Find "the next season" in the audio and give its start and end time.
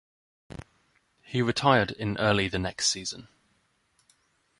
2.47-3.27